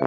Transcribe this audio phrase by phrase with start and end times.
[0.00, 0.06] 大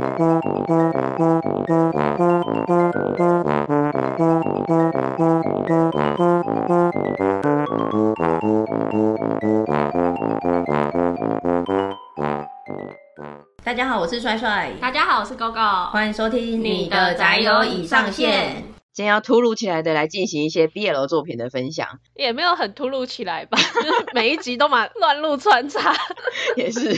[13.75, 14.71] 家好，我是帅帅。
[14.81, 15.91] 大家好，我是 GoGo。
[15.91, 18.63] 欢迎收听你的宅友已上线。
[18.93, 25.93] 今天要突如其来的来进行一些 BL 作品的分享，也没有很突如其来吧，就 是每一集都蛮乱入穿插，
[26.57, 26.95] 也是。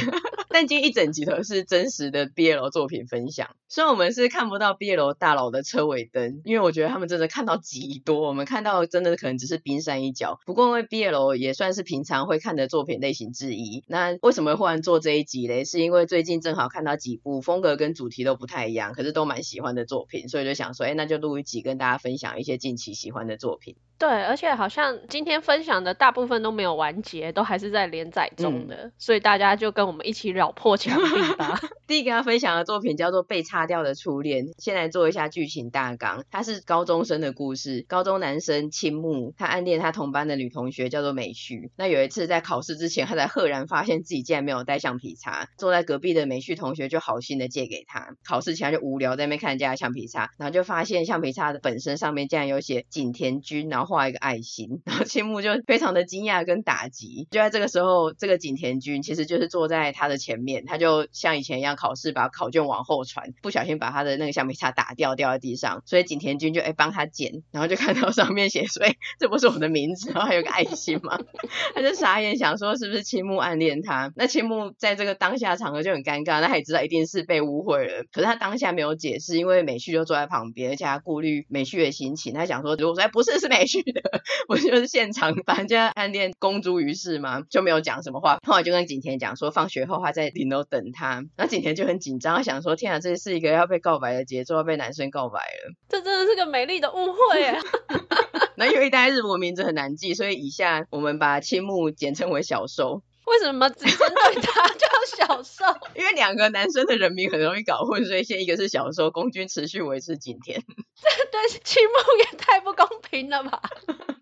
[0.55, 3.57] 但今天一整集都是真实的 BL 作品分享。
[3.67, 10.39] 虽然我们是看不到毕业楼大佬的车尾灯，因为我觉得他们真的看到极多，我们看到真的可能只是冰山一角。
[10.45, 13.83] 不过因为毕业楼也算是平常会看的作品类型之一。
[13.87, 15.65] 那为什么忽然做这一集嘞？
[15.65, 23.75] 是因为最近正好看到几部风格跟主题都不太一样，可是都蛮喜欢的作品，所以就想说，哎，那就录一集跟大家分享一些近期喜欢的作品。
[23.97, 31.59] 对，而且好像今天分享的大部分都没有完结，都还是在连载中的，嗯、所以大家就跟我们一起绕破墙壁吧。
[31.87, 36.25] 第一个要分享的作品叫做《被擦掉的初恋》，先来做一下剧情大纲。
[36.29, 41.71] 它是高中生的故事，高中男生青木，他暗恋他同班的女同学叫做美绪。
[41.77, 48.17] 那有一次在考试之前，他才赫然发现自己竟然没有带橡皮擦，坐在隔壁的美绪同学就好心的借给他。
[48.25, 54.81] 考试前他就无聊在那边看人家橡皮擦，然后就发现橡皮擦的本身上面竟然有写景田君，然后画一个爱心。
[54.83, 71.19] 然后青木就非常的惊讶跟打击，就在这个时候，这个景田君其实就是坐在他的前面，他就像以前一样考试把考卷往后传，不小心把他的那个橡皮擦打掉，掉在地上，所以景田君就哎帮他捡，然后就看到上面写说，哎 这不是我的名字，然后还有个爱心吗？
[71.75, 74.11] 他就傻眼想说是不是青木暗恋他？
[74.15, 84.01] 那青木在这个当下场合就很尴尬，那他也知道一定是被误会了，可是他当下没有解释，因为美绪就坐在旁边，而且他顾虑美绪的心情，他想说如果说哎不是是美绪的。
[84.49, 88.37] 我就是现场，反正就暗恋公诸于世嘛，就没有讲什么话。
[88.45, 91.23] 后来就跟景田讲说，放学后他在顶楼等他。
[91.37, 95.73] 那景田就很紧张，他想说：天啊，这是一个要被告白的节奏，要被男生告白了。
[95.89, 97.59] 这真的是个美丽的误会耶。
[98.55, 103.03] 那因为大家日文名字很难记，所以以下我们把青木简称为小受。
[103.25, 104.87] 为什么只针对他 叫
[105.17, 105.65] 小受？
[105.95, 110.63] 因为两个男生的人名很容易搞混，所以先一个是小受，宫君持续维持景天。
[110.95, 113.61] 这 对青木也太不公平了吧！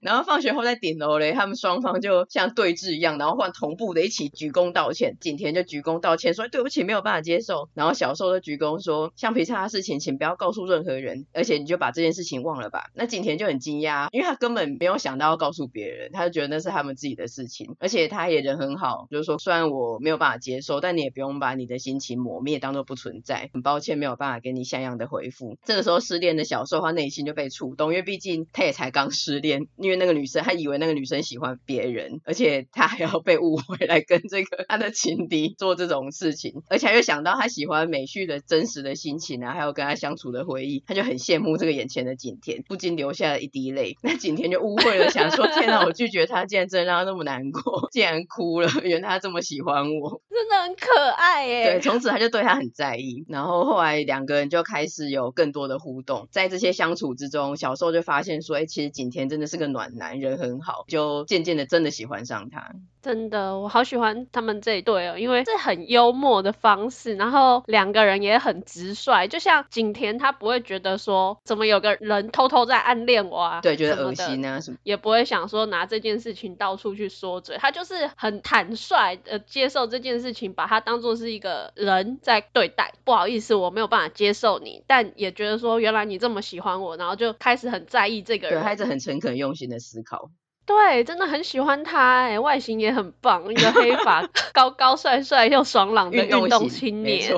[0.04, 5.18] 然后放学后在顶楼嘞，他们双方就像对峙一样，然后换同步的一起鞠躬道歉。
[5.20, 7.70] 景田就鞠躬道歉说对不起，没有办法接受。
[7.74, 12.90] 然后小受就鞠躬说橡皮擦的事情，请不要告诉任何人，而且你就把这件事情忘了吧。
[12.94, 23.50] 那景田就很惊讶，因为他根本没有想到要告诉别人，他就觉得那是他们自己的事情，而且他也人很好，就是说虽然我没有办法接受，但你也不用把你的心情抹灭，当做不存在。
[23.54, 25.58] 很抱歉没有办法给你像样的回复。
[25.64, 30.74] 这个时候失恋的小受他内心就被触动，因为毕竟他也才刚失恋，因为那个女生她以为。
[30.84, 43.96] 那个女生喜欢别人，而且他还要被误会来跟这个他的情敌做这种事情，而且还又想到他喜欢美绪的真实的心情啊，还有跟他相处的回忆，他就很羡慕这个眼前的景田，不禁流下了一滴泪。
[44.02, 51.66] 那景田就误会了，想说天哪，我拒绝他，竟然真的让他那么难过， 竟然哭了，原来他这么喜欢我，真的很可爱耶。
[51.66, 62.74] 对，从此他就对他很在意，然后后来两个人就开始有更多的互动，在这些相处之中，小时候就发现说，哎，其实景田真的是个暖男人，很好，就渐渐的真的喜欢上他。
[63.04, 82.94] 真的，我好喜欢他们这一对哦，因为是很幽默的方式，然后两个人也很直率，就像景甜他不会觉得说怎么有个人偷偷在暗恋我啊，对，觉得恶心啊什么，也不会想说拿这件事情到处去说嘴，他就是很坦率的接受这件事情，把它当做是一个人在对待。
[83.04, 90.32] 不好意思，我没有办法接受你，但也觉得说原来你这么喜欢我，然后就开始很在意这个人，对，还是很诚恳用心的思考。
[90.66, 97.34] 对，真的很喜欢他哎，外形也很棒，一个黑发， 高高帅帅又爽朗的运动青年。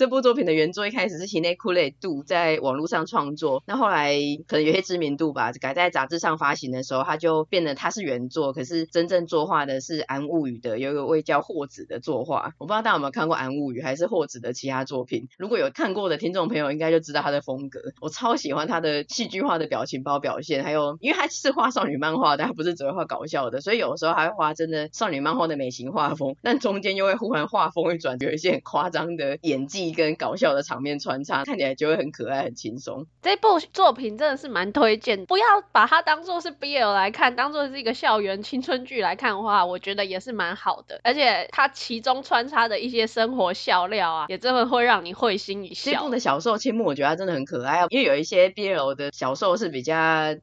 [0.00, 4.14] 这部作品的原作一开始是西内库雷度在网络上创作，那后来
[4.48, 12.54] 可能有些知名度吧，改在杂志上发行的时候，他就变得他是原作，可是真正作画的是安物语的有一位叫霍子的作画。
[12.56, 17.80] 我不知道大家有没有看过安物语还是霍子的其他作品，如果有看过的听众朋友应该就知道他的风格。
[18.00, 29.89] 我超喜欢他的戏剧化的表情包表现，还有因为他是画少女漫画的，他不是只会画搞笑的，所以有时候还会画真的少女漫画的美型画风，但中间又会忽然画风一转，有一些很夸张的演技。
[29.92, 33.06] 跟搞笑的场面穿插，看起来就会很可爱、很轻松。
[33.22, 41.00] 这部作品真的是蛮推荐，不要把它当做是 BL 来看，当做是一个校园青春剧来看的话，我觉得也是蛮好的。
[41.04, 45.92] 而且它其中穿插的一些生活笑料啊，也真的会让你会心一笑。
[45.92, 49.96] 这部的小受青木，我觉得他真的很可爱，因为有一些 BL 的小受是比较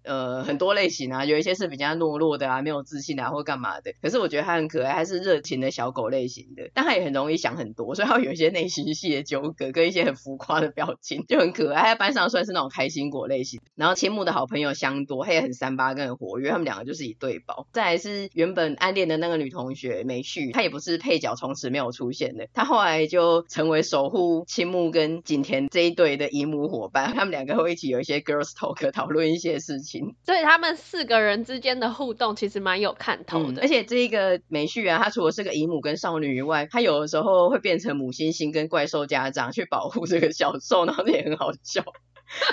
[0.03, 3.93] 呃很多类型啊，有一些是比较懦弱的啊，没有自信啊，或干嘛的。
[4.01, 11.81] 可是我觉得他很可爱，还是热情的小狗类型的，但他也很容易想很多，所以他有一些内心戏的纠纠葛跟一些很浮夸的表情，就很可爱。
[11.81, 13.61] 他在班上算是那种开心果类型。
[13.75, 17.67] 然后青木的好朋友香多，他也很三八跟很活跃，他们两个就是一对宝。
[17.71, 22.47] 再来是原本暗恋的那个女同学美绪，她也不是配角，从此没有出现的。
[22.53, 30.15] 她后来就成为守护青木跟景田这一对的姨母伙伴，他们两个会一起有一些 girls talk 讨论一些事情。
[30.25, 33.61] 所以他们四个人之间的互动其实蛮有看头的。
[33.61, 41.83] 嗯、而且这一个美绪啊，她除了是个姨母跟少女以外，她有的时候会变成母猩猩跟怪兽家长去保护这个小兽，然后这也很好笑。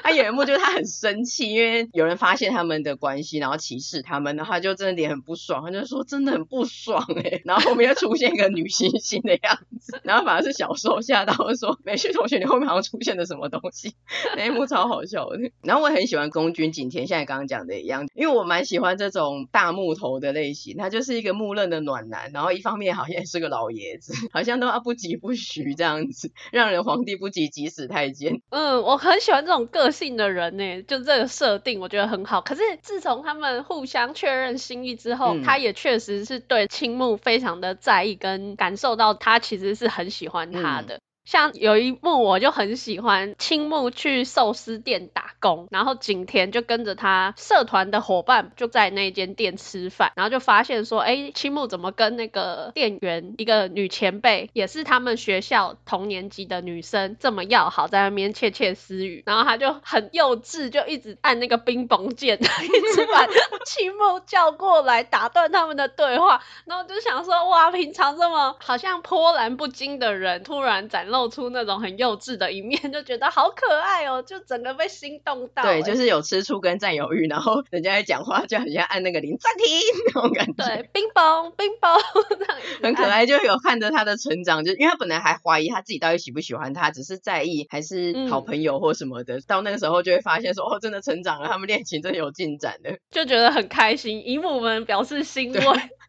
[0.02, 13.94] 他有一幕就是他很生气，因为有人发现他们的关系，然后歧视他们，然后他就真的脸很不爽，他就说真的很不爽哎、然后后面又出现一个女猩猩的样子，然后反而是小受吓到说美旭同学，你后面好像出现了什么东西，
[14.36, 15.28] 那一幕超好笑。
[15.62, 28.40] 然后我很喜欢宫军景甜，现在刚刚讲的一样，因为我蛮喜欢这种大木头的类型，他就是一个木讷的暖男，然后一方面好像也是个老爷子，好像都要不疾不徐这样子，让人皇帝不急急死太监。
[28.50, 29.63] 嗯，我很喜欢这种。
[29.66, 32.40] 个性的人呢，就这个设定我觉得很好。
[32.40, 40.96] 可是自从他们互相确认心意之后，嗯、他也确实是对青木非常的在意，跟感受到他其实是很喜欢他的。
[40.96, 63.26] 嗯像有一幕我就很喜欢，青木去寿司店打工，然后景田就跟着他社团的伙伴就在那间店吃饭，然后就发现说，哎，青木怎么跟那个店员一个女前辈，也是他们学校同年级的女生这么要好，在那边窃窃私语，然后他就很幼稚，就一直按那个冰绷键， 一直把
[63.64, 71.13] 青木叫过来打断他们的对话，然后就想说，哇，平常这么好像波澜不惊的人，突然展。
[71.13, 75.62] 露出那种很幼稚的一面， 就觉得好可爱哦，就整个被心动到。
[75.62, 79.66] 对，就是有吃醋跟占有欲，然后人家在讲话，就很像按那个铃暂停
[80.06, 80.52] 那种感觉。
[80.64, 81.90] 对，冰崩冰崩，
[82.82, 89.38] 很可爱，就有看着他的成长，就因为他本来还怀疑他自己到底喜不喜欢他，只是在意还是好朋友或什么的。
[89.38, 94.26] 嗯、到那个时候就会发现说，哦，真的成长了，他们恋情真的有进展的，就觉得很开心。
[94.26, 95.60] 姨母们表示欣慰。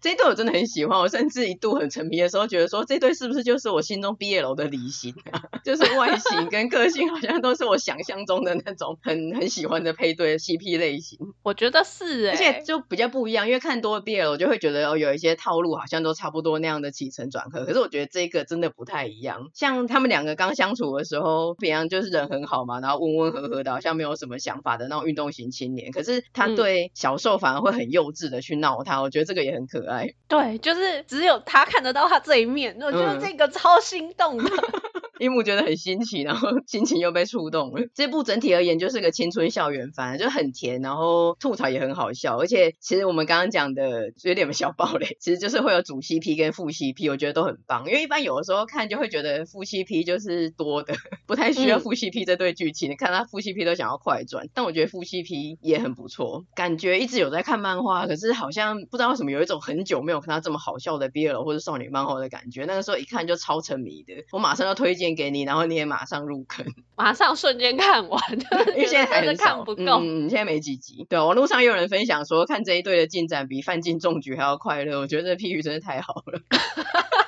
[0.06, 5.42] 这一对我真的很喜欢，我甚至一度很沉迷的时候，觉得说这对是不是就是我心中 BL 的理型啊？
[5.66, 11.18] 就是外形跟个性好像都是我想象中的那种很很喜欢的配对 CP 类型。
[11.42, 17.66] 我觉得是、欸，而且就比较不一样，因为看多了 BL，我就会觉得哦，有一些套路好像都差不多那样的起承转合。
[17.66, 19.50] 可是我觉得这个真的不太一样。
[19.56, 25.92] 像他们两个刚相处的时候，平常就是人很好嘛，然后温温和和的，好像没有什么想法的那种运动型青年。
[25.92, 29.95] 可是他对小受反而会很幼稚的去闹他，我觉得这个也很可爱。
[30.28, 34.50] 对，就是只有他看得到他这一面，我觉得这个超心动的。
[35.20, 37.82] 樱木觉得很新奇，然后心情又被触动了。
[37.94, 42.38] 这部整体而言就是个青春校园番，就很甜，然后吐槽也很好笑。
[42.38, 47.86] 而且其实我们刚刚讲的有点小暴雷，其实就是会有主 CP 跟副 CP，我觉得都很棒。
[47.88, 50.94] 因为一般有的时候看就会觉得副 CP 就是多的，
[51.26, 52.90] 不太需要副 CP 这对剧情。
[52.90, 56.44] 嗯、你看他副 CP 都想要快转，但我觉得副 CP 也很不错。
[56.56, 62.66] 感觉一直有在看漫画，可是好像不知道为什么有一种很久没有看到这么好笑的 BL 或者少女漫画的感觉。
[62.66, 65.05] 那个时候一看就超沉迷的，我马上要推荐。
[65.14, 66.66] 给你，然后你也马上入坑，
[66.96, 68.20] 马上瞬间看完，
[68.76, 70.00] 因为现在还是看不够。
[70.02, 71.06] 嗯，现在没几集。
[71.10, 75.00] 对，网络上也有人分享说，看这一对的进展比范进中举还要快乐。
[75.00, 76.40] 我觉得这批语真的太好了，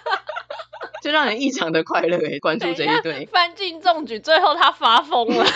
[1.04, 3.26] 就让人异常的快乐诶，关注这一对。
[3.26, 5.46] 范进中举，最后他发疯了。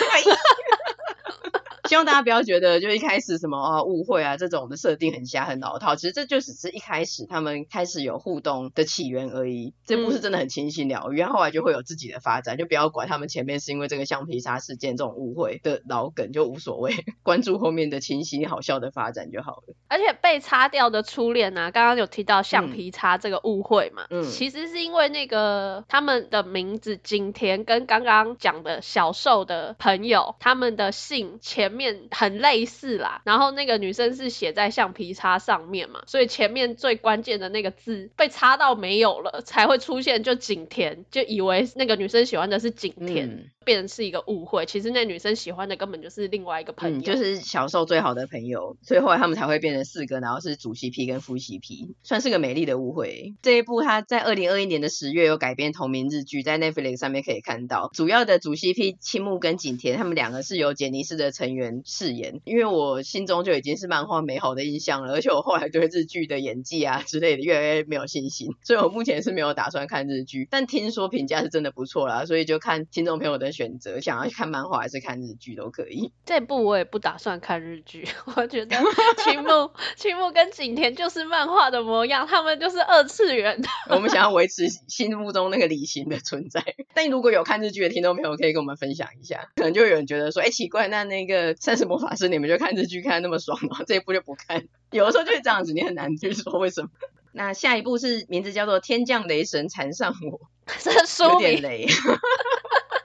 [1.92, 9.74] 希望大家不要觉得就一开始什么啊误会啊这种的设定很瞎很老套，其实这就只是一开始他们开始有互动的起源而已。
[9.84, 19.74] 这部是真的很清新疗愈，然后后来就会有自己的发展，就不要管他们前面是因为这个橡皮擦事件这种误会的老梗就无所谓，关注后面的清新好笑的发展就好了。
[19.88, 31.70] 而且被擦掉的初恋啊，刚刚有提到橡皮擦这个误会嘛，嗯，其实是因为那个他们的名字景田跟刚刚讲的小受的朋友，他们的姓前。
[31.72, 43.50] 面很类似啦，然后那个女生是写在橡皮擦上面嘛，所以前面最关键的那个字被擦到没有了，才会出现就景甜，就以为那个女生喜欢的是景甜。
[43.62, 53.34] 变成是一个误会，其实那女生喜欢的根本就是另外一个朋友，就是小时候最好的朋友，所以后来他们才会变成四个，然后是主 CP 跟副 CP，算是个美丽的误会。
[53.42, 73.51] 这一部它在二零二一年的十月有改编同名日剧，在 Netflix 上面可以看到，主要的主 CP 青木跟景田他们两个是由杰尼斯的成员饰演，因为我心中就已经是漫画美好的印象了，而且我后来对日剧的演技啊之类的越来越没有信心，所以我目前是没有打算看日剧，但听说评价是真的不错啦，所以就看听众朋友的。
[73.52, 76.12] 的选择，想要看漫画还是看日剧都可以。
[76.24, 78.76] 这部我也不打算看日剧，我觉得
[79.18, 83.60] 青木青木跟景田就是漫画的模样，他们就是二次元。
[83.90, 86.64] 我们想要维持心目中那个理性的存在。
[86.94, 94.64] 但如果有看日剧的听众朋友，可以跟我们分享一下，可能就有人觉得说，哎，奇怪，那那个三十魔法师你们就看日剧看得那么爽，然 后这一部就不看。
[94.90, 96.88] 有的时候就是这样子，你很难去说为什么。
[97.34, 100.38] 那下一部是名字叫做《天降雷神缠上我》，
[100.84, 101.86] 这书名有点雷。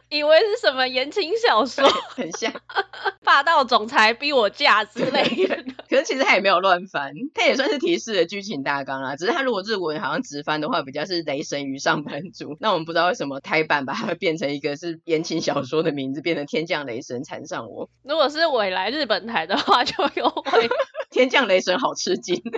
[0.09, 2.51] 以为是什么言情小说，很像
[3.23, 5.63] 霸道总裁逼我嫁之类的。
[5.89, 9.15] 可是其实他也没有乱翻，他也算是提示了剧情大纲啦。
[9.15, 12.55] 只是他如果日文好像直翻的话，比较是雷神与上班族。
[12.59, 17.89] 那我们不知道为什么台版把它变成一个是言情小说的名字，变成天降雷神缠上我。
[18.03, 20.69] 如果是我来日本台的话，就有会
[21.09, 22.41] 天降雷神好吃惊。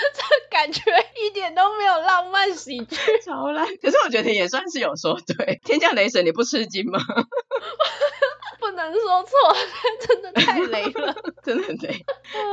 [0.14, 0.82] 这感觉
[1.24, 3.66] 一点都没有浪漫喜剧，超烂。
[3.76, 6.98] 可是我觉得也算是有说对，天降雷神你不吃惊吗？
[8.60, 9.32] 不能说错，
[10.06, 12.04] 真的太雷了， 真的很雷。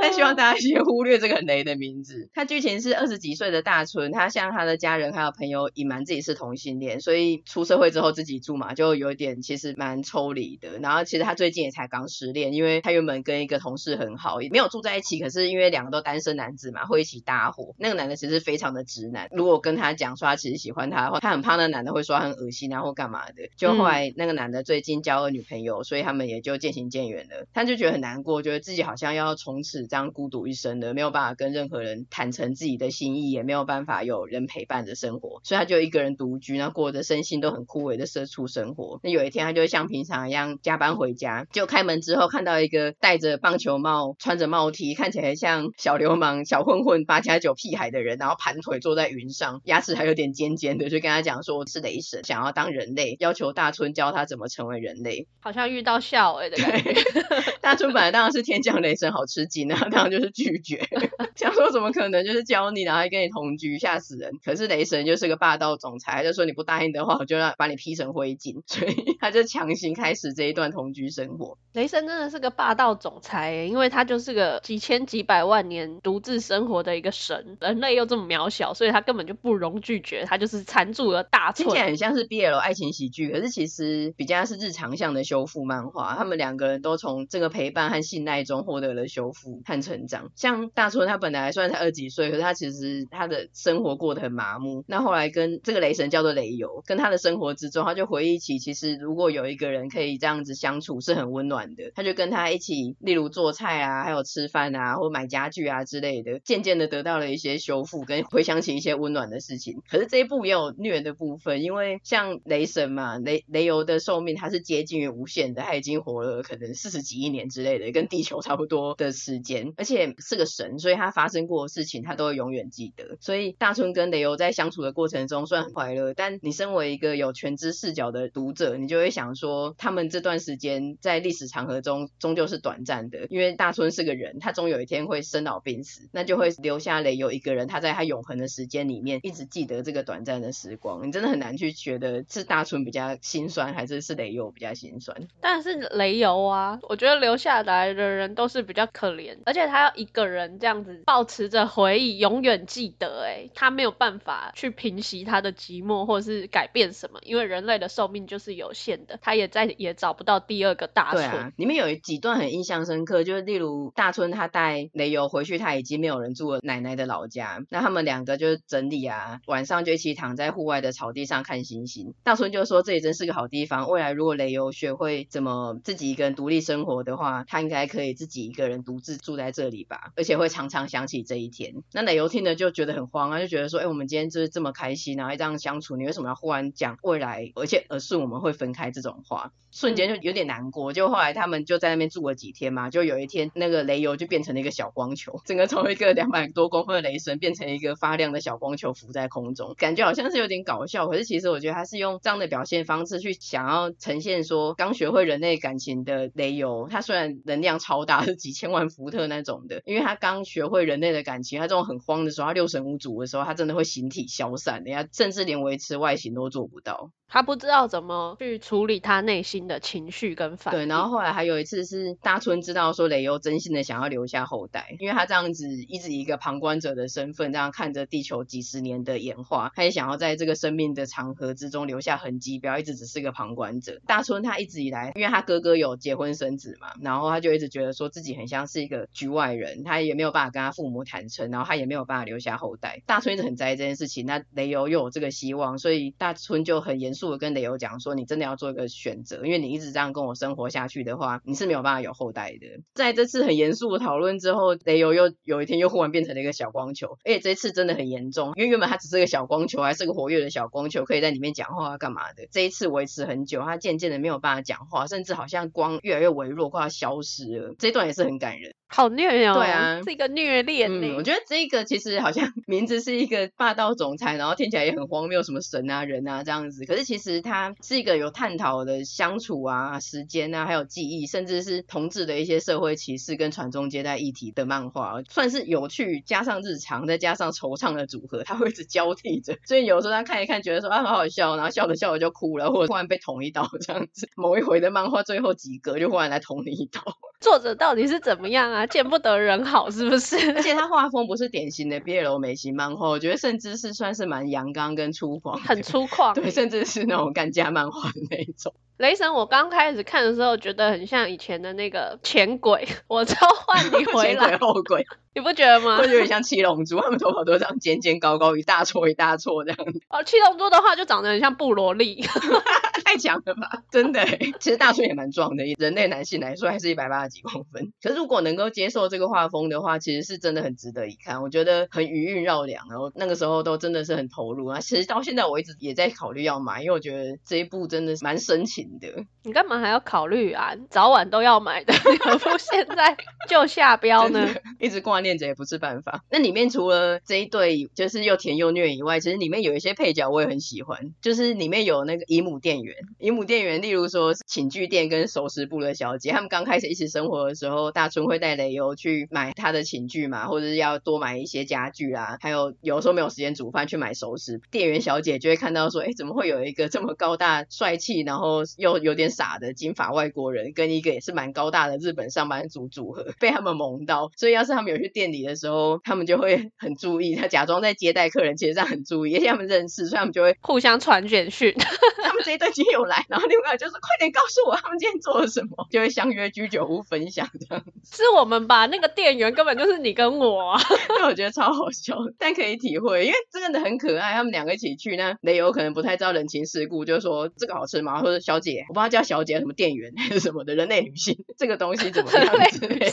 [0.01, 2.29] 但希望大家先忽略这个雷的名字。
[2.33, 10.79] 他剧情是二十几岁的大春，他向他的家人还有朋友隐瞒自己是同性恋，所以出社会之后自己住嘛，就有点其实蛮抽离的。
[10.79, 17.75] 然后其实他最近也才刚失恋，因为他原本跟一个同事很好，也没有住在一起，可是因为两个都单身男子嘛，会一起搭伙。
[17.77, 23.49] 那个男的其实非常的直男，如果跟他讲说他其实喜欢他的话，他很怕那男的会说他很恶心啊或干嘛的。
[23.57, 25.96] 就后来那个男的最近交了女朋友，所以。
[25.97, 38.99] 所以他们也就渐行渐远了，他就觉得很难过，觉得自己好像要从此这样孤独一生的，没有办法跟任何人坦诚自己的心意，也没有办法有人陪伴着生活，所以他就一个人独居，然后过着身心都很枯萎的社畜生活。
[39.01, 55.86] 那有一天，他就会像平常一样加班回家，就开门之后看到一个戴着棒球帽、穿着帽 T，看起来像小流氓、小混混、八加九屁孩的人，然后盘腿坐在云上，牙齿还有点尖尖的，就跟他讲说我是雷神，想要当人类，要求大春教他怎么成为人类，好像遇。
[55.87, 56.93] 到笑哎的感觉，
[57.61, 60.85] 大春本来当然是天降雷神，好吃惊啊， 当然就是拒绝，
[61.35, 64.33] 想说怎么可能就是教你，然后还跟你同居，吓死人。
[64.43, 71.57] 可是雷神就是个霸道总裁，就说你不答应的话，我就要把你劈成灰烬，所以他就强行开始这一段同居生活。
[71.71, 81.65] 雷神真的是个霸道总裁，因为他就是个几千几百万年独自生活的一个神，人类又这么渺小，所以他根本就不容拒绝，他就是缠住了大春。
[81.67, 85.76] 听起来很像是 BL 爱情喜剧，可是其实比较是日常向的修复嘛。
[85.77, 90.31] 漫画，他们两个人都从这个陪伴和信赖中获得了修复和成长。
[90.35, 94.83] 像大春，他本来虽然才二十几岁，可是他其实他的生活过得很麻木。
[94.87, 101.91] 那后来跟这个雷神叫做雷尤，跟他的生活之中，他就回忆起，其实如果有一个人可以这样子相处，是很温暖的。
[101.93, 109.83] 他就跟他一起，例如做菜啊，还有吃饭啊，或买家具啊之类的，渐渐的得到了一些修复，跟回想起一些温暖的事情。
[109.87, 115.66] 可是这一部也有虐的部分，因为像雷神嘛，雷雷游的寿命他是接近于无限的。
[115.67, 123.17] 他已经活了可能四十几亿年之类的，跟地球差不多的时间，而且是个神，所以他发生过的事情他都会永远记得。
[123.19, 141.05] 所以大春跟雷欧在相处的过程中算很快乐，但你身为一个有全知视角的读者，你就会想说，他们这段时间在历史长河中终究是短暂的，因为大春是个人，他终有一天会生老病死，那就会留下雷欧一个人，他在他永恒的时间里面一直记得这个短暂的时光。
[141.05, 145.27] 你真的很难去觉得是大春比较心酸，还是是雷欧比较心酸。
[145.41, 153.23] 但但是雷游啊，我觉得留下来的人都是比较可怜，而且他要一个人这样子保持着回忆，永远记得。
[153.25, 161.23] 哎，他没有办法去平息他的寂寞，或者是改变什么，因为人类的寿命就是有限的，他也再也找不到第二个大春。
[161.23, 172.13] 对啊，里面有几段很印象深刻，就是例如大春他带雷游回去，他已经没有人住了奶奶的老家，那他们两个就整理啊，晚上就一起躺在户外的草地上看星星。
[172.23, 175.46] 大春就说这里真是个好地方，未来如果雷游学会怎么。
[175.47, 181.73] 呃，自己一个人独立生活的话，他应该可以自己一个人独自住在这里吧，而且会常常想起这一天。
[181.93, 189.53] 那雷尤听了就觉得很慌啊，就觉得说，哎、欸，我们今天就是这么开心，然后还这样相处，你为什么要忽然讲未来，而且而是我们会分开这种话？
[189.71, 190.91] 瞬间就有点难过。
[190.91, 217.11] 就后来他们就在那边住了几天嘛，就有一天那个雷油就变成了一个小光球，整个从一个两百多公分的雷神变成一个发亮的小光球浮在空中，感觉好像是有点搞笑，可是其实我觉得他是用这样的表现方式去想要呈现说，刚学会人人类感情的雷油，他虽然能量超大， 是几千万伏特那种的，因为他刚学会人类的感情，他这种很慌的时候，他六神无主的时候，他真的会形体消散，人家甚至连维持外形都做不到。
[217.29, 220.79] 他不知道怎么去处理他内心的情绪跟反应。
[220.79, 233.99] 对，然后后来还有一次是大春知道说雷尤真心的想要留下后代，因为他这样子一直以一个旁观者的身份这样看着地球几十年的演化，他也想要在这个生命的长河之中留下痕迹，不要一直只是个旁观者。
[234.07, 243.01] 大春他一直以来，因为他哥哥有结婚生子嘛，然后他就一直觉得说自己很像是一个局外人，他也没有办法跟他父母坦诚，然后他也没有办法留下后代。
[243.05, 247.97] 大春一直很在意这件事情，那雷尤又有这个希望，所以大春就很严肃的跟雷欧讲。
[247.99, 252.67] 说你真的要做一个选择，因为你一直这样跟我生活下去的话，你是没有办法有后代的。
[252.93, 262.47] 在这次很严肃的讨论之后，雷欧又有一天又忽然变成了一个小光球，而且这次真的很严重，因为原本他只是个小光球，还是个活跃的小光球，可以在里面讲话干嘛的。
[262.51, 267.75] 这一次维持很久，他渐渐的没有办法讲话，甚至好像光越来越微弱，快要消失了。
[267.79, 268.75] 这一段也是很感人。
[268.89, 269.55] 好虐哦！
[269.55, 270.89] 对啊，是一个虐恋。
[270.89, 276.85] 嗯，我觉得这个其实好像 名字是一个霸道总裁，然后听起来也很荒谬，什么神啊、人啊这样子。
[276.85, 289.57] 可是其实它是一个有探讨的相处啊、时间啊，还有记忆，甚至是同志的一些社会歧视跟传宗接代议题的漫画，算是有趣加上日常，再加上惆怅的组合，它会一直交替着。
[289.63, 294.27] 所以有时候他看一看，觉得说啊好好笑，然后笑着笑着就哭了，或者突然被捅一刀这样子。
[294.35, 297.01] 某一回的漫画最后几格就忽然来捅你一刀。
[297.39, 298.85] 作者到底是怎么样啊？
[298.87, 300.35] 见不得人好是不是？
[300.53, 308.73] 而且他画风不是典型的 BL 美型漫画，我觉得甚至是算是蛮阳刚跟粗犷，很粗犷，对，甚至是那种干架漫画的那种。
[308.97, 315.05] 雷神，我刚开始看的时候觉得很像以前的那个前鬼，我召唤你回来，前鬼后鬼。
[315.37, 315.97] 你不觉得吗？
[316.01, 319.77] 会有点像七龙珠，他们头发都这样尖尖高高，一大撮一大撮这样。
[320.09, 322.23] 哦，七龙珠的话就长得很像布罗利，
[323.05, 323.83] 太强了吧？
[323.91, 324.25] 真的，
[324.59, 327.93] 其实大春也蛮壮的，以人类男性来说还是一百八十几公分。
[328.01, 331.43] 可是如果能够接受这个画风的话，其实是真的很值得一看。
[331.43, 334.79] 我觉得很余韵绕梁，然后那个时候都真的是很投入啊。
[334.79, 339.07] 其实到现在我一直也在考虑要买，因为我觉得这一部真的是蛮深情的。
[339.43, 340.73] 你干嘛还要考虑啊？
[340.89, 343.15] 早晚都要买的，你 何不现在
[343.47, 344.49] 就下标呢？
[344.79, 346.23] 一直挂念着也不是办法。
[346.29, 375.99] 那里面除了这一对就是又甜又虐以外，其实里面有一些配角我也很喜欢，就是里面有那个姨母店员，姨母店员，例如说寝具店跟熟食部的小姐，他们刚开始一起生活的时候，大春会带雷尤去买他的寝具嘛，或者是要多买一些家具啊，还有有时候没有时间煮饭去买熟食，店员小姐就会看到说，哎，怎么会有一个这么高大帅气，然后又有点傻的金发外国人，跟一个也是蛮高大的日本上班族组合，被他们萌到，所以要是他们有去店里的时候。
[376.03, 381.73] 他们就会很注意，他假装在接待客人，其实这样很注意，而且他们认识，所以他们就会互相传简讯。
[382.23, 387.83] 他们这一对今天有来，然后另外就是快点告诉我他们今天做了什么，就会相约居酒屋分享这样。
[388.11, 388.85] 是我们吧？
[388.87, 390.81] 那个店员根本就是你跟我啊！
[391.09, 394.33] 那我觉得超好笑，但可以体会，因为真的很可爱。
[394.33, 398.21] 他们两个一起去，那雷尤可能不太知道人情世故，就说这个好吃吗？
[398.21, 403.11] 或者小姐，我不知道叫小姐什么店员还是什么的人类女性，这个东西怎么样之类的。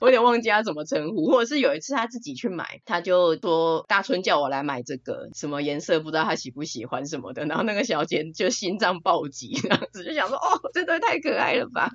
[0.00, 11.90] 我有点忘记他怎么称呼，或者是有一次他自己去买，他就说大春叫我来买这个，什么颜色不知道他喜不喜欢什么的，然后那个小姐就心脏暴击，这样子就想说，哦，这对太可爱了吧。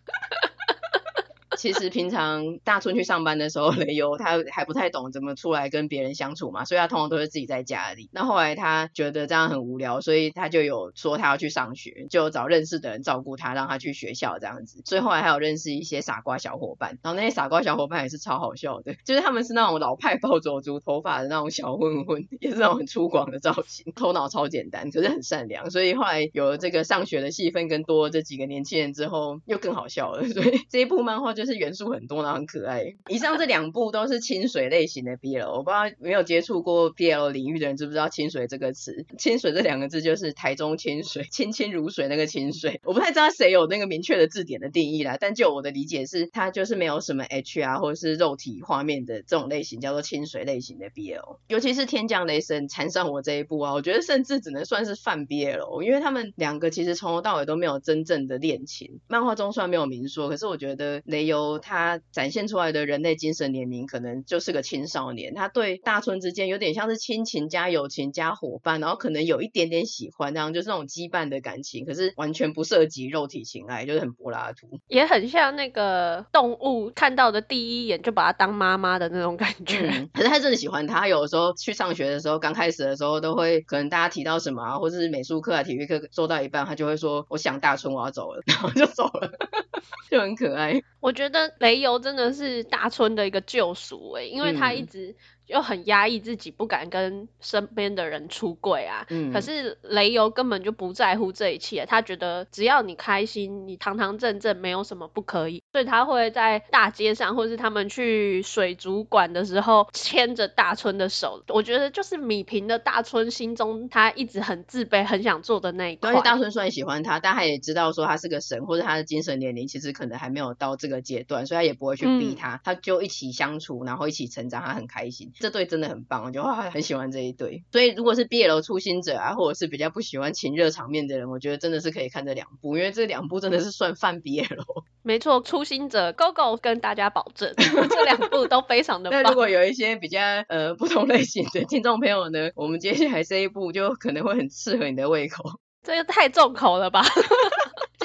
[1.60, 8.10] 其实平常大春去上班的时候， 雷尤他还不太懂怎么出来跟别人相处嘛，所以他通常都是自己在家里。
[8.13, 14.82] 那后来他觉得这样很无聊，所以他就有说他要去上学，就找认识的人照顾他，让他去学校这样子。
[14.86, 25.69] 所以后来还有认识一些傻瓜小伙伴，然后那些傻瓜小伙伴也是超好笑的，就是他们是那种老派暴走族头发的那种小混混，也是那种很粗犷的造型，头脑超简单，可是很善良。
[25.69, 30.26] 所以后来有了这个上学的戏份跟多了这几个年轻人之后，又更好笑了。
[30.30, 31.48] 所以这一部漫画就是。
[31.49, 32.95] 是元素很多，然后很可爱。
[33.07, 42.79] 以上这两部都是清水类型的 BL，我不知道没有接触过 BL 领域的人知不知道“清水”这个词？“清水”这两个字就是台中清水，清清如水那个清水。
[42.83, 51.38] 我不太知道谁有那个明确的字典的定义啦，但就我的理解是，它就是没有什么 H 啊，或者是肉体画面的这种类型，叫做清水类型的 BL。
[51.47, 58.99] 尤其是天降雷神缠上我这一部啊，我觉得甚至只能算是泛 BL，因为他们两个其实从头到尾都没有真正的恋情。
[59.07, 61.38] 漫画中虽然没有明说，可是我觉得雷尤。
[61.39, 79.89] BL 他展现出来的人类精神年龄可能就是个青少年，他对大村之间有点像是亲情加友情加伙伴，然后可能有一点点喜欢，这样就是那种羁绊的感情，可是完全不涉及肉体情爱，就是很柏拉图，也很像那个动物看到的第一眼就把它当妈妈的那种感觉。
[79.89, 89.32] 嗯、可是他真的喜欢他，有的时候去上学的时候，刚开始的时候都会可能大家提到什么啊，或者是美术课啊、体育课做到一半，他就会说：“我想大村，我要走了。”然后就走了，
[90.10, 90.82] 就很可爱。
[90.99, 91.28] 我觉得
[91.59, 95.15] 雷游真的是大春的一个救赎哎，因为他一直。
[95.49, 99.05] 又很压抑自己，不敢跟身边的人出柜啊。
[99.09, 99.33] 嗯。
[99.33, 105.62] 可是雷游根本就不在乎这一切，他觉得只要你开心，你堂堂正正，没有什么不可以。
[105.73, 111.43] 所以他会在大街上，或是他们去水族馆的时候，牵着大春的手。
[111.49, 116.12] 我觉得就是米平的大春心中，他一直很自卑，很想做的那一块。
[116.12, 122.55] 而且大春虽然喜欢他，但他也知道说他是个神，或者他的精神年龄其实可能还没有到这个阶段，所以他也不会去逼他。
[122.55, 122.59] 嗯。
[122.63, 125.31] 他就一起相处，然后一起成长，他很开心。
[125.39, 127.63] 这对真的很棒，我就很喜欢这一对。
[127.71, 134.45] 所以如果是 BL 初心者啊，或者是比较不喜欢情热场面的人，我觉得真的是可以看这两部，因为这两部真的是算泛 BL。
[135.02, 139.23] 没错，初心者 GoGo 跟大家保证， 这两部都非常的 棒。
[139.23, 145.43] 那如果有一些比较呃不同类型的听众朋友呢，我们接下来这一部就可能会很适合你的胃口。
[145.82, 147.02] 这个太重口了吧？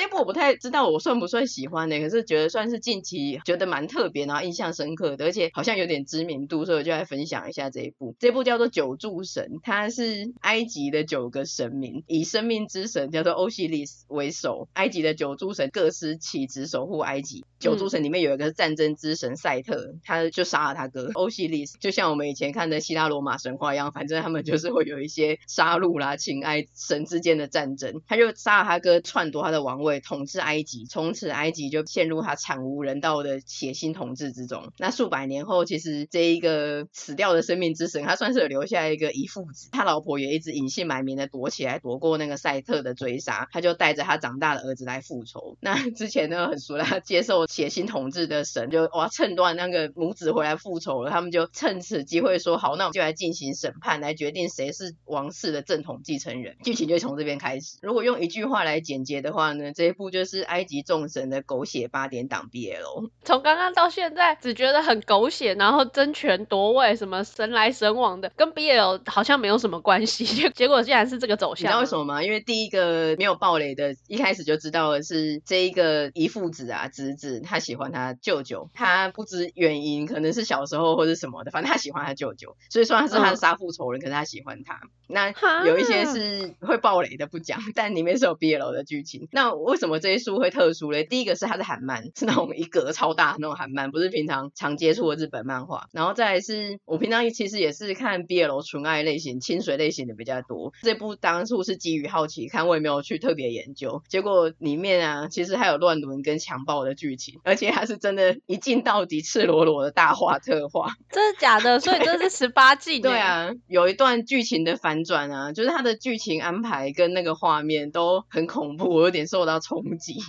[0.05, 1.99] 这部我不太知道我算不算喜欢呢？
[1.99, 8.15] 可是觉得算是近期觉得蛮特别，然后印象深刻的，而且好像有点知名度，所以我就来分享一下这一部。
[8.19, 17.43] 这部叫做《九柱神》，它是埃及的九个神明，以生命之神叫做欧西里斯为首，埃及的九柱神各司其职守护埃及。
[17.59, 29.94] 九柱神里面有一个战争之神赛特，他就杀了他哥欧西里斯，就像我们以前看的希腊罗马神话一样，反正他们就是会有一些杀戮啦、情爱神之间的战争，他就杀了他哥，篡夺他的王位。
[30.01, 34.73] 统治埃及，从此埃及就陷入他惨无人道的血腥统治之中。
[34.79, 43.49] 那数百年后，其实这一个死掉的生命之神，他算是有留下一个遗腹子，他老婆也一直隐姓埋名的躲起来，躲过那个赛特的追杀。
[43.53, 45.57] 他就带着他长大的儿子来复仇。
[45.61, 56.57] 那之前呢，很熟了，他接受血腥统治的神就哇趁乱那个母子回来复仇了，他们就趁此机会说好，那我们就来进行审判，来决定谁是王室的正统继承人。
[56.65, 57.79] 剧情就从这边开始。
[57.83, 63.11] 如果用一句话来简洁的话呢，这一部就是埃及众神的狗血八点档 BL。
[63.23, 70.49] 从刚刚到现在，只觉得很狗血，然后争权夺位，什么神来神往的，跟 BL 好像没有什么关系。
[70.55, 71.65] 结果竟然是这个走向。
[71.65, 72.23] 你知道为什么吗？
[72.23, 84.81] 因为第一个没有暴雷的，一开始就知道的是这一个遗父子啊，侄子，他喜欢他舅舅，他不知原因，可能是小时候或者什么的，反正他喜欢他舅舅，所以说他是他的杀父仇人，嗯、可是他喜欢他。
[85.07, 85.33] 那
[85.67, 89.29] 有一些是会暴雷的不讲， 但里面是有 BL 的剧情。
[89.33, 89.99] 那为什么？
[89.99, 95.89] 这一书会特殊嘞，第一个是它是韩漫， 是那种一格超大的那种韩漫，不是平常常接触的日本漫画。
[95.91, 100.73] 然后再来是我平常其实也是看 BL 纯爱类型、清水类型的比较多。
[100.83, 104.01] 这部当初是基于好奇看，我也没有去特别研究。
[104.09, 110.93] 结果里面啊，其实还有乱伦跟强暴的剧情，而且它是真的，一镜到底、赤裸裸的大画特画。
[111.11, 111.81] 真的假的？
[111.83, 113.03] 所以这是十八禁？
[113.03, 120.21] 对啊，有一段剧情的反转啊，就是它的剧情安排跟那个画面都很恐怖，我有点受到冲击。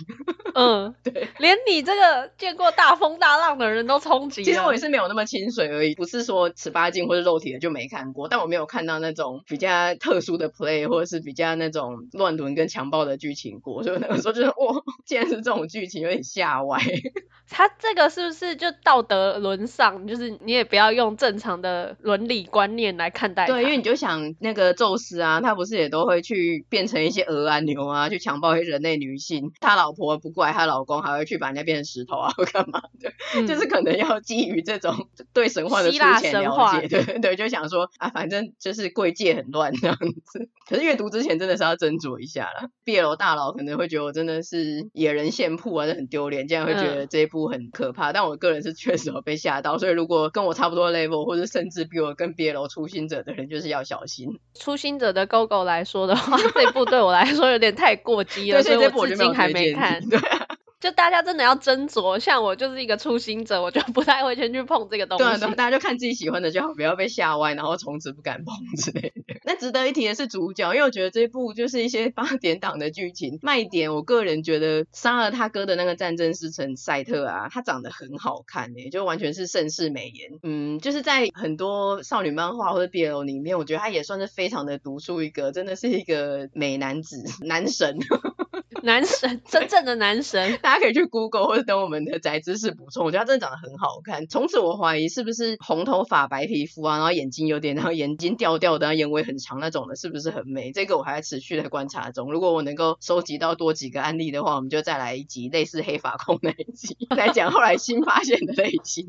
[0.56, 4.42] 嗯， 对，连你这个见过大风大浪的人都冲击。
[4.42, 14.54] 其实我也是没有那么清水而已，不是说十八禁或者肉体的就没看过，但我没有看到那种比较特殊的 play 或者是比较那种乱伦跟强暴的剧情过，所以那个时候就是哇，
[15.04, 16.80] 竟然是这种剧情，有点吓歪。
[17.48, 20.06] 他这个是不是就道德沦丧？
[20.08, 23.46] 就是你也不要用正常的伦理观念来看待。
[23.46, 29.52] 对，因为你就想那个宙斯啊，他不是也都会去变成一些鹅啊牛啊，去强暴一些人类女性。
[29.60, 33.12] 他老婆不怪她老公，还会去把人家变成石头啊， 或干嘛的？
[33.34, 40.48] 嗯、就是可能要基于这种 对神话的粗浅了解，对 对，就想说啊，反正就是贵界很乱这样子。
[40.68, 42.68] 可是阅读之前真的是要斟酌一下啦。
[42.84, 48.10] BL 大佬可能会觉得我真的是野人献曝啊，是很丢脸，这样会觉得这一部很可怕。
[48.10, 54.38] 嗯、但我个人是确实有被吓到，所以如果跟我差不多 level，或者甚至比我更 BL 初心者的人，就是要小心。
[54.54, 60.00] 初心者的 GoGo 来说的话，这一部对我来说有点太过激了，所以我至今还没看。
[60.08, 60.35] 对啊。
[60.78, 65.24] 就大家真的要斟酌，像我就是一个初心者，我就不太会先去碰这个东西。
[65.24, 69.34] 对对，大家就看自己喜欢的就好，不要被吓歪，然后从此不敢碰之类的。
[69.44, 73.94] 那值得一提的是主角，因为我觉得这一部就是一些八点档的剧情卖点。
[73.94, 80.38] 我个人觉得杀了他哥的那个战争之神赛特啊，他长得很好看诶，就完全是盛世美颜。
[80.42, 87.96] 嗯，就是在很多少女漫画或者 BL 里面，我觉得他也算是非常的独树一格，真的是一个美男子男神。
[88.86, 93.04] 男神， 真正的男神， 大家可以去 Google 或者等我们的宅知识补充。
[93.04, 100.70] 我觉得他真的长得很好看，从此我怀疑是不是红头发、白皮肤啊，然后眼睛有点，然后眼睛吊吊的，眼尾很长那种的，是不是很美？
[100.72, 102.32] 这个我还在持续的观察中。
[102.32, 109.06] 如果我能够收集到多几个案例的话，我们就再来一集类似黑发控那一集， 来讲后来新发现的类型。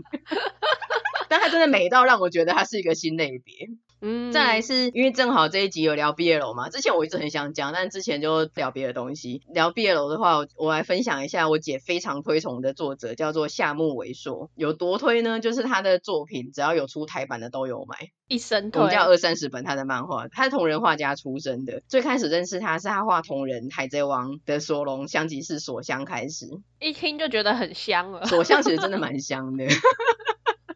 [1.29, 3.69] 但他真的美到让我觉得他是一个新类别。
[4.01, 9.41] 嗯，再来是因为正好这一集有聊 BL 嘛，之前我一直很想讲，但之前就聊别的东西。
[9.53, 14.51] 聊 BL 的话，我来分享一下我姐非常推崇的作者，叫做夏目伟硕。
[14.55, 15.39] 有多推呢？
[15.39, 18.81] 就是他的作品只要有出台版的都有买，一生推。
[18.81, 21.81] 我们叫二三十本他的漫画，他是同人画家出身的。
[21.87, 26.45] 最开始认识他是他画同人《海贼王》的索隆香吉士索香开始，
[26.79, 28.25] 一听就觉得很香了。
[28.25, 29.65] 索香其实真的蛮香的。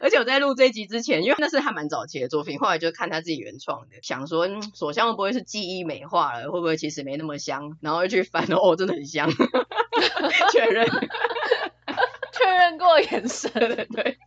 [0.02, 6.52] 而且我在录这一集之前，因为那是他蛮早期的作品，后来就看他自己原创的，想说，嗯，索香会不会是记忆美化了？
[6.52, 7.78] 会不会其实没那么香？
[7.82, 9.30] 然后又去翻，哦，真的很香，
[10.52, 10.88] 确认，
[12.32, 14.18] 确认过眼神，对对。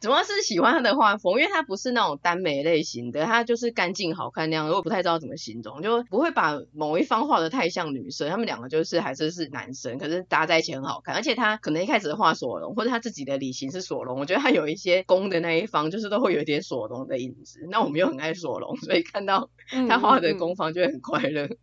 [0.00, 4.68] 主要是喜欢他的画风，因为他不是那种耽美类型的，他就是干净好看那样。
[4.68, 8.30] 我不太知道怎么形容，就不会把某一方画的太像女生。
[8.30, 11.14] 他们两个就是还是是男生，可是搭在一起很好看。
[11.14, 17.66] 而且他可能一开始画索隆，或者他自己的理型是索隆，我觉得他有一些攻的那一方，就是都会有一点索隆的影子。
[17.70, 19.50] 那我们又很爱索隆，所以看到
[19.88, 21.46] 他画的攻方就会很快乐。
[21.46, 21.56] 嗯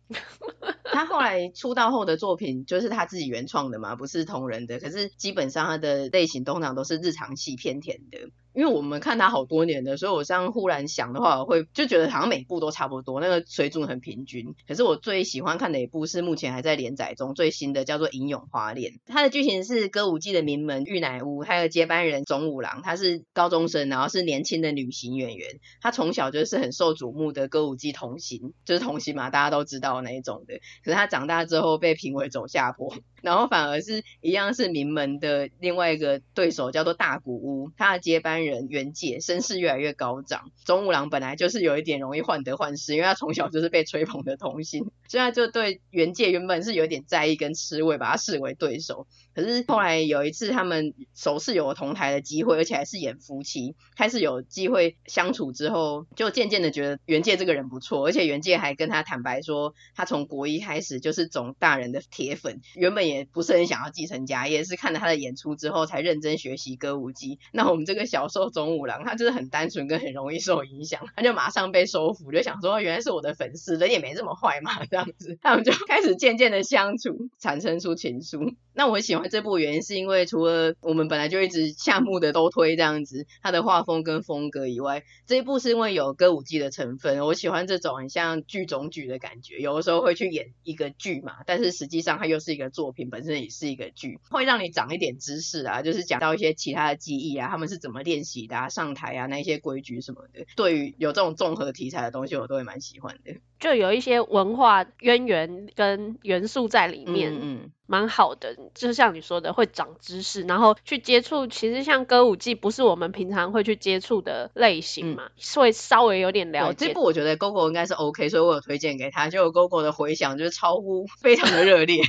[0.60, 4.78] 嗯他后来出道后的作品就是他自己原创的嘛，不是同人的。
[4.78, 8.18] 可是基本上他的类型通常都是日常系偏甜的。
[8.56, 14.54] 因为我们看他好多年了，所以我这样忽然想的话，我会就觉得好像每部都差不多，那个水准很平均。
[14.66, 18.92] 可是我最喜欢看的一部是目前还在连载中最新的，叫做《银永花恋》。
[19.04, 25.60] 它的剧情是歌舞伎的名门玉乃屋，还有接班人总五郎，他是高中生，然后是年轻的女型演员。
[25.82, 30.54] 他从小就是很受瞩目的歌舞伎童星，就是童星嘛，大家都知道那一种的。
[30.82, 32.94] 可是他长大之后被评为走下坡，
[33.26, 38.46] 然后反而是一样是名门的另外一个对手，叫做大谷屋，他的接班人。
[38.46, 49.08] 人原界声势越来越高涨，中五郎本来就是有一点容易患得患失，因为他从小就是被吹捧的童星，所以他就对原界原本是有点在意跟吃味，把他视为对手。
[49.34, 67.38] 可是后来有一次他们首次有了同台的机会，而且还是演夫妻，开始有机会相处之后，就渐渐的觉得原界这个人不错，而且原界还跟他坦白说，他从国一开始就是总大人的铁粉，原本也不是很想要继承家业，是看了他的演出之后才认真学习歌舞伎。
[67.52, 68.26] 那我们这个小。
[68.28, 78.56] 受总五郎，他就是很单纯跟很容易受影响，他就马上被收服，就想说原来是我的粉丝，人也没这么坏嘛，这样子，他们就开始渐渐的相处，产生出情愫。
[78.74, 98.26] 那我喜欢这部原因是因为除了我们本来就一直夏目的都推这样子，他的画风跟风格以外，这一部是因为有歌舞伎的成分，我喜欢这种很像剧种剧的感觉，有的时候会去演一个剧嘛，但是实际上它又是一个作品，本身也是一个剧，会让你长一点知识啊，就是讲到一些其他的记忆啊，他们是怎么练。
[98.26, 103.36] 习的啊上台啊，那些规矩什么的，对于有这种综合题材的东西，我都会蛮喜欢的。
[103.58, 108.56] 就有一些文化渊源跟元素在里面，嗯，蛮好的。
[108.74, 111.46] 就是像你说的，会长知识，然后去接触。
[111.46, 116.88] 其实像歌舞伎，不是我们平常会去接触的类型嘛，嗯、会稍微有点了解。
[116.88, 119.28] 这部我觉得 GoGo 应该是 OK，所以我有推荐给他。
[119.28, 122.02] 结果 GoGo 的回响就是超乎非常的热烈，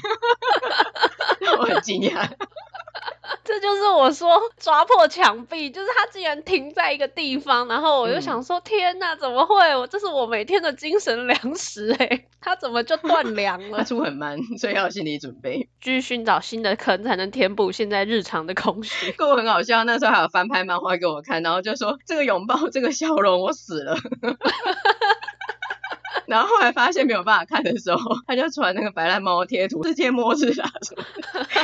[1.60, 2.30] 我很惊讶。
[3.48, 9.74] 这就是我说 抓破墙壁，就是它竟然停在一个地方，然后我就想说，嗯、天哪，怎么会？
[9.78, 13.78] 我这是我每天的精神粮食哎，他怎么就断粮了？
[13.80, 19.14] 他出很慢，所以要有心理准备，继续寻找新的坑才能填补现在日常的空虚。
[19.14, 23.96] 过很好笑，那时候还有翻拍漫画给我看，然后就说这个拥抱，这个笑容，我死了。
[26.28, 31.04] 然后后来发现没有办法看的时候，他就传那个白烂猫贴图，世界末日啊什么，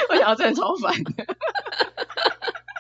[0.10, 1.12] 我想要真的超烦的。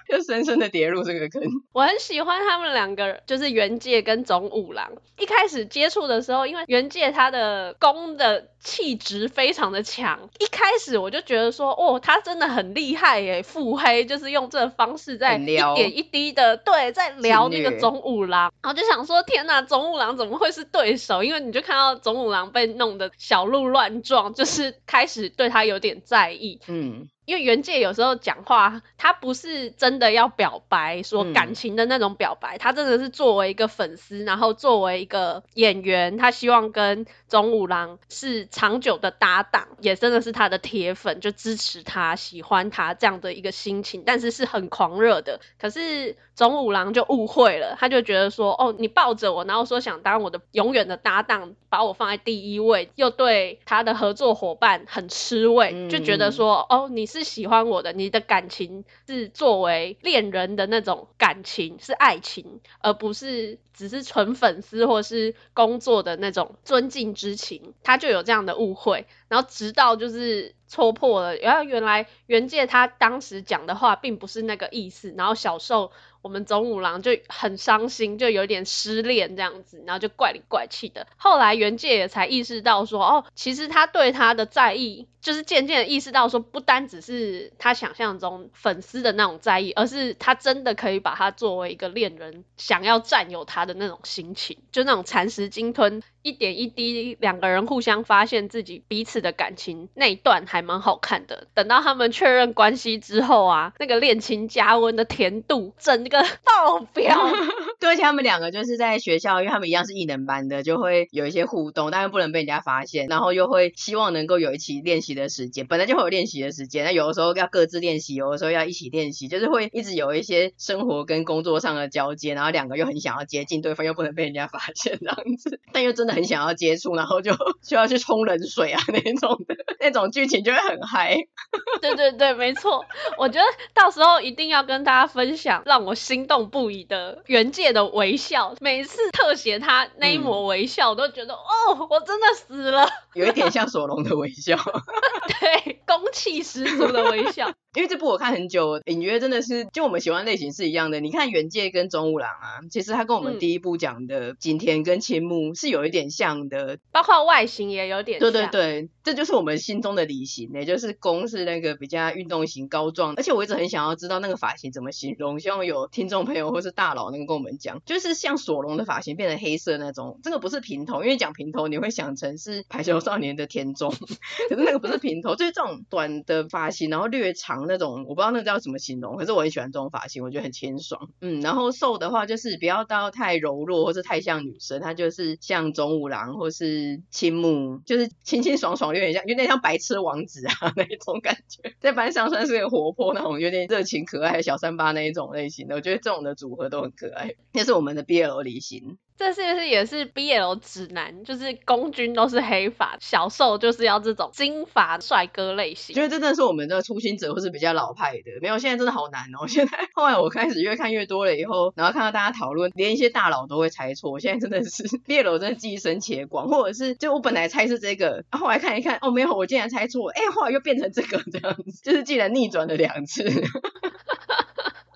[0.07, 1.41] 就深深的跌入这个坑。
[1.71, 4.91] 我很喜欢他们两个，就是原界跟总五郎。
[5.17, 18.53] 一开始接触的时候，因为原界他的攻的气质非常的强，一开始我就觉得说，哦，他真的很厉害耶，腹黑，就是用这个方式在一点一滴的对，在聊那个总五郎。
[18.61, 21.23] 然后就想说，天哪，总五郎怎么会是对手？
[21.23, 26.59] 因为你就看到总五郎被弄得小鹿乱撞，就是开始对他有点在意。
[26.67, 27.09] 嗯。
[27.25, 45.41] 因为原界有时候讲话，他不是真的要表白说感情的那种表白，嗯、他真的是作为一个粉丝，然后作为一个演员，他希望跟总五郎是长久的搭档，也真的是他的铁粉，就支持他、喜欢他这样的一个心情，但是是很狂热的。
[45.59, 75.91] 可是总五郎就误会了，他就觉得说，哦，你抱着我，然后说想当我的永远的搭档，把我放在第一位，又对他的合作伙伴很吃味，就觉得说，哦，你是喜欢我的，你的感情是作为恋人的那种感情，是爱情，而不是只是纯粉丝或是工作的那种尊敬之情，他就有这样的误会，然后直到就是戳破了，然后原来原界他当时讲的话并不是那个意思，然后小受。
[76.23, 81.05] 我们总五郎就很伤心，就有点失恋这样子，然后就怪里怪气的。
[81.17, 96.01] 后来原界也才意识到说，哦，其实他对他的在意，就是渐渐意识到说，不单只是他想象中粉丝的那种在意，而是他真的可以把他作为一个恋人，想要占有他的那种心情，就那种蚕食鲸吞。
[96.21, 101.47] 一点一滴，两个人互相发现自己彼此的感情那一段还蛮好看的。
[101.53, 107.29] 等到他们确认关系之后啊，那个恋情加温的甜度整个 爆表。
[107.79, 113.07] 对，而且他们两个就是在学校，因为他们一样是艺能班的，就会有一些互动，但是不能被人家发现。
[113.07, 116.85] 然后又会希望能够有一起练习的时间，本来就会有练习的时间。
[116.85, 122.33] 那有的时候要各自练习，有的时候要一起练习，就是会一直有一些生活跟工作上的交接。
[122.33, 126.13] 然后两个又很想要接近对方，又不能被人家发现这样子，但又真的。
[126.13, 131.15] 很想要接触，然后就需要去冲冷水啊那种的，那种剧情就会很嗨。
[131.81, 132.85] 对对对，没错。
[133.17, 138.55] 我觉得到时候一定要跟大家分享让我心动不已的原界的微笑。
[138.59, 142.87] 每次特写他那一抹微笑，我都觉得、嗯、哦，我真的死了。
[143.13, 144.57] 有一点像索隆的微笑，
[145.39, 147.51] 对，攻气十足的微笑。
[147.75, 150.99] 因为这部我看很久，隐约真的是就我们喜欢类型是一样的。
[150.99, 158.31] 你看原界跟中五郎啊，其实他跟我们第一部讲的景田跟青木是有一点像的，包括外形也有点像。
[158.31, 163.15] 对对对，这就是我们心中的理型，也就是攻是那个比较运动型、高壮。
[163.15, 173.91] 而且我一直很想要知道那个发型怎么形容，希望有听众朋友或是大佬能跟我们讲，就是像索隆的发型变成黑色那种，这个不是平头，因为讲平头你会想成是排球少年的田中，
[174.49, 177.62] 可是那个不是平头，就是这种短的发型，然后略长。
[177.67, 181.09] 那种我不知道那个叫什么形容，可是我很喜欢这种发型，我觉得很清爽。
[181.21, 197.35] 嗯，然后瘦的话就是不要到太柔弱或是太像女生，她就是像中五郎或是青木，就是清清爽爽，有点像有点像白痴王子啊 那一种感觉，在班上算是个活泼那种有点热情可爱的小三八那一种类型的，我觉得这种的组合都很可爱。
[197.53, 198.97] 那是我们的 BL 离型。
[199.17, 201.23] 这是不是也是 BL 指南？
[201.23, 205.95] 就是公君都是黑发，小受就是要这种金发帅哥类型。
[205.95, 208.31] 觉得真的是我们的初心者，或是比较老派的。
[208.41, 209.45] 没有，现在真的好难哦。
[209.49, 214.11] 现在后来我开始越看越多了以后，然后看到大家讨论，连一些大佬都会猜错。
[214.11, 223.23] 我现在真的是 BL 真的记忆深且广，或者是就我本来猜是这个，后来看一看，哦没有，我竟然猜错，哎，后来又变成这个这样子，就是竟然逆转了两次。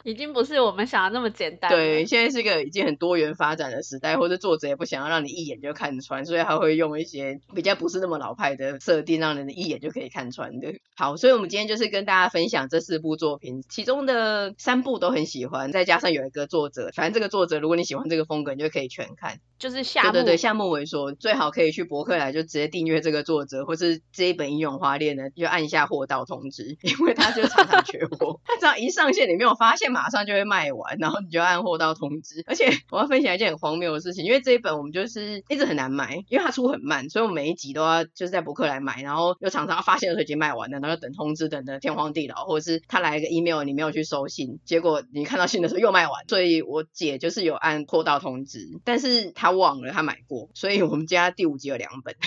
[0.08, 1.70] 已经不是我们想的那么简单。
[1.70, 10.74] 对，现在是一个已经很多元发展的时代，或者作者也不想要让你一眼就看穿，所以他会用一些比较不是那么老派的设定，让人一眼就可以看穿的。
[10.96, 19.42] 好，所以我们今天就是跟大家分享这四部作品，其中的三部都很喜欢，再加上有一个作者，反正这个作者如果你喜欢这个风格，你就可以全看。
[19.60, 32.44] 就是夏，对对对，夏目为说最好可以去博客来就直接订阅这个作者，或是这一本《英勇花恋》呢，就按一下货到通知，因为他就常常缺货， 他只要一上线，你没有发现马上就会卖完，然后你就按货到通知。
[32.48, 52.16] 而且我要分享一件很荒谬的事情，因为这一本我们就是一直很难买，因为它出很慢，所以我们每一集都要就是在博客来买，然后又常常发现的时候已经卖完了，然后等通知等的天荒地老，或者是他来一个 email 你没有去收信，结果你看到信的时候又卖完，所以我姐就是有按货到通知，但是她忘了她买过， 所以我们家第五集有两本。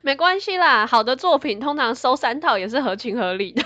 [0.00, 3.62] 没关系啦，好的作品通常收三套也是合情合理的。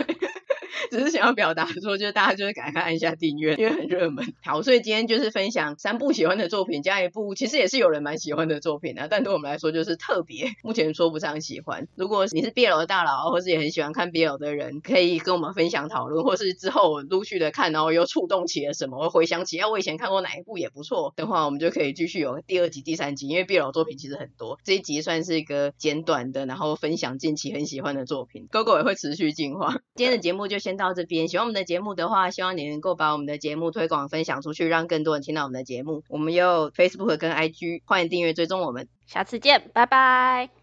[0.92, 4.34] 只是想要表达说，就是大家就是赶快按下订阅，因为很热门。
[4.44, 11.88] 好，所以今天就是分享三部喜欢的作品，加一部其实也是有人蛮喜欢的作品啊，但对我们来说就是特别，目前说不上喜欢。
[11.94, 28.46] 如果你是 BL 的大佬，或是也很喜欢看 BL 的人，可以跟我们分享讨论，或是之后陆续的看，然后又触动起了什么，我回想起来我以前看过哪一部也不错的话，我们就可以继续有第二集、第三集，因为 BL 作品其实很多，这一集算是一个简短的，然后分享近期很喜欢的作品。
[28.52, 29.80] GoGo 也会持续进化。
[29.94, 30.81] 今天的节目就先到。
[30.82, 36.02] 到这边，喜欢我们的节目的话，希望你能够把我们的节目推广分享出去，让更多人听到我们的节目。
[36.08, 38.88] 我们有 Facebook 跟 IG，欢迎订阅追踪我们。
[39.06, 40.50] 下次见，拜拜。